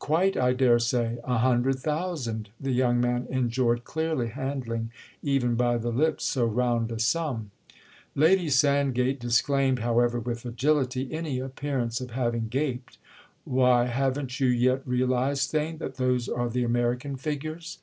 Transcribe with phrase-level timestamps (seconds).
[0.00, 4.90] "Quite, I dare say, a Hundred Thousand"—the young man enjoyed clearly handling
[5.22, 7.52] even by the lips so round a sum.
[8.16, 12.98] Lady Sandgate disclaimed however with agility any appearance of having gaped.
[13.44, 17.78] "Why, haven't you yet realised, Theign, that those are the American figures?"